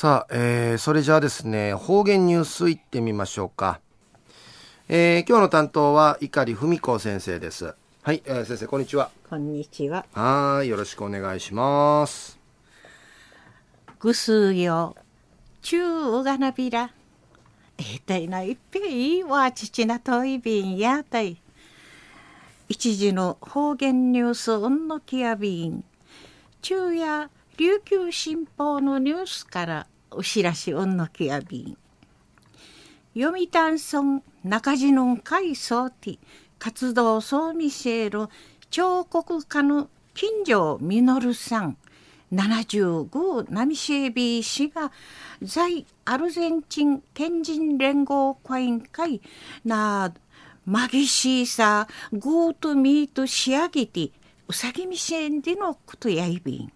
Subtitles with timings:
[0.00, 3.80] さあ、えー、それじゃあですね、方言ニュースいってみましょうか。
[4.88, 7.74] えー、今日の担当は碇文子先生です。
[8.02, 9.10] はい、えー、先生こんにちは。
[9.28, 10.06] こんにちは。
[10.12, 12.38] はい、よろしくお願いします。
[13.98, 14.94] ぐすよ、
[15.62, 16.92] ちゅうがなびら。
[17.78, 21.42] えー、たいないっぺいわちちなといびんやたい。
[22.68, 25.82] 一時の方言ニュースうんのきやびん。
[26.62, 27.28] 昼夜
[27.58, 31.76] 琉球新報のニュースからお知らしうんのきやびん。
[33.20, 36.20] 読谷村中地の会総テ
[36.60, 38.28] 活動総ミシェル
[38.70, 41.76] 彫刻家の金城実さん
[42.32, 44.92] 75ナミシェビー氏が
[45.42, 49.20] 在アルゼンチン県人連合会員会
[49.64, 50.14] な
[50.64, 54.12] マギシーサーゴートミート仕上げて
[54.46, 56.72] うさぎみせんでのことやいびん。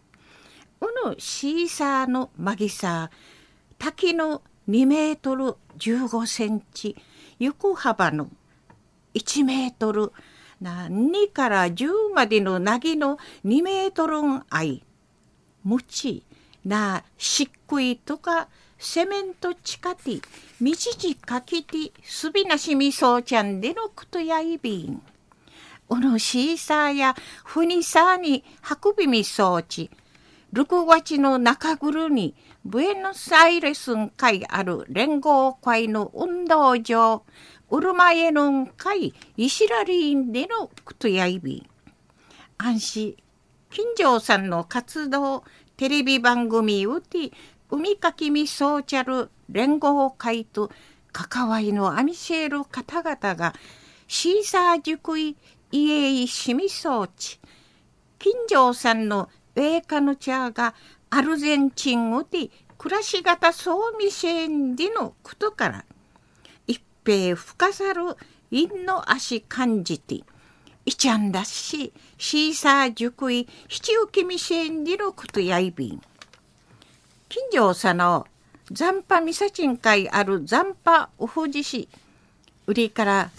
[0.82, 6.96] うぬシーサーのマギサー滝の2メートル15センチ
[7.38, 8.28] 横幅の
[9.14, 10.12] 1メートル
[10.60, 14.82] な2から10までのなぎの2メートルんあい
[15.62, 16.24] むち
[16.64, 20.22] なしっくいとかセメント地下ティ
[20.60, 25.00] みちじかきティすびなしみそうちゃんでのくとやいびん。
[25.88, 28.42] おのシーサーやふにさに
[28.82, 29.90] 運びみそうち
[30.52, 37.22] 6月の中頃にブエノスアイレスン会ある連合会の運動場
[37.70, 41.66] ウルマエノン会イシラリンでのクトヤイビ
[42.58, 43.16] 安心。
[43.70, 45.44] 金城さんの活動
[45.78, 47.32] テレビ番組うて
[47.70, 50.70] 海かきみそうちゃる連合会と
[51.12, 53.54] 関わりのアミシェル方々が
[54.06, 55.38] シーサー塾い
[55.70, 57.40] 家いしみそうち
[58.18, 60.74] 金城さんの米カヌチャーが
[61.10, 65.84] アルゼンチン語で暮らし方そうみせんでのことから
[66.66, 68.16] 一平深さる
[68.50, 70.22] 陰の足感じて
[70.84, 76.02] いちゃんだしシーサー熟い七浮きみせんでのことやいびん。
[77.28, 78.26] 近所さの
[78.70, 81.88] 残波ミサチン会ある残波ウフジ市
[82.66, 83.30] 売りから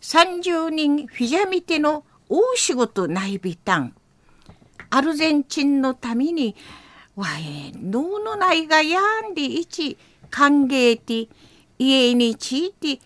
[0.00, 3.94] 30人フィジャミテの大仕事ないびたん。
[4.94, 6.54] アルゼンチンのために
[7.16, 9.96] わえ脳のないがやんでいち
[10.28, 11.34] 歓迎て
[11.78, 13.00] 家にちいて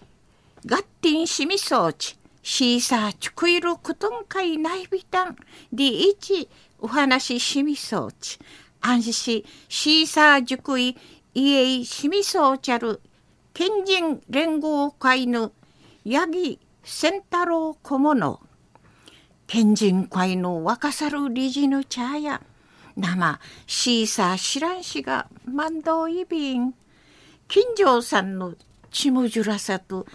[0.67, 5.37] ガッティンしみそうちシーサーチクイルクトンカイナイビタン
[5.73, 6.49] でいち
[6.81, 8.41] お話ししみそうち。
[8.81, 10.97] 安心シーサー塾い
[11.35, 13.01] 家いしみそうちゃる
[13.55, 15.53] 県人連合会の
[16.05, 18.46] 八木仙太郎小物。
[19.47, 22.43] 県人会の若さる理事の茶や
[22.97, 26.75] 生シーサー知らんしが万道いびん
[27.47, 28.55] 金城さんの
[28.91, 30.07] ちむじゅらさと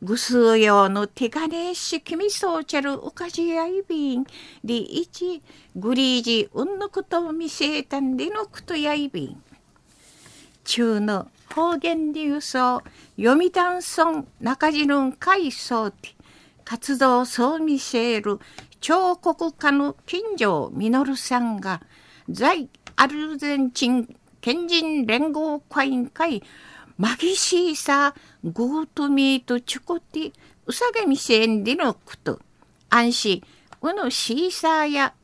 [0.00, 4.24] ぐすうようの手金しきみそうちゃるおかじやいびん。
[4.64, 5.42] でいち
[5.74, 9.42] グリージうんのこと見せたんでのことやいびん。
[10.62, 12.82] 中の方言流送
[13.20, 16.14] 読谷村中地の海藻て。
[16.68, 18.38] 活動そう見せる
[18.82, 21.80] 彫刻家の金城実さんが
[22.28, 26.42] 在アルゼンチン県人連合会員会
[26.98, 30.32] マギシーサーゴートミートチュコティ
[30.66, 32.38] ウサゲミセンディのクト
[32.90, 33.42] 安心
[33.80, 35.14] うのシーサーや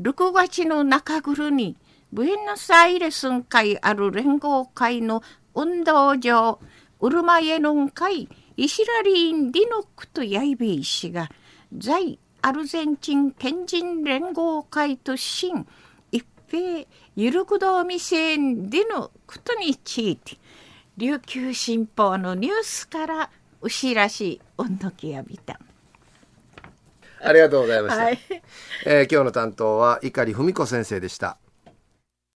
[0.00, 1.76] 6月の中頃に
[2.10, 5.22] ブエノスアイレスン会ある連合会の
[5.54, 6.58] 運動場
[7.00, 11.28] ウルマエノン会イシラリーンディノクトヤイビー氏が
[11.76, 15.66] 在アルゼンチン県人連合会と新
[16.10, 20.36] 一平ゆるくどみせんでのことについて
[20.96, 23.30] 琉球新報のニュースから
[23.60, 25.60] お知らしおんのきやびた。
[27.22, 28.18] ありがとうございました、はい、
[28.86, 31.36] えー、今日の担当は碇文子先生でした